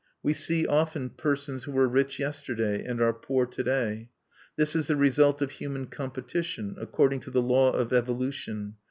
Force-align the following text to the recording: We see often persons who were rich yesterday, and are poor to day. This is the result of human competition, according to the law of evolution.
We 0.23 0.33
see 0.33 0.65
often 0.65 1.11
persons 1.11 1.65
who 1.65 1.73
were 1.73 1.87
rich 1.87 2.17
yesterday, 2.17 2.83
and 2.83 2.99
are 2.99 3.13
poor 3.13 3.45
to 3.45 3.63
day. 3.63 4.09
This 4.55 4.75
is 4.75 4.87
the 4.87 4.95
result 4.95 5.43
of 5.43 5.51
human 5.51 5.85
competition, 5.85 6.75
according 6.79 7.19
to 7.19 7.29
the 7.29 7.43
law 7.43 7.69
of 7.71 7.93
evolution. 7.93 8.77